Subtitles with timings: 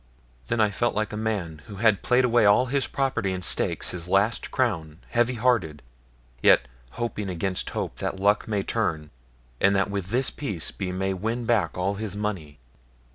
[0.47, 3.89] Then I felt like a man who has played away all his property and stakes
[3.89, 5.83] his last crown heavy hearted,
[6.41, 9.11] yet hoping against hope that luck may turn,
[9.59, 12.57] and that with this piece he may win back all his money.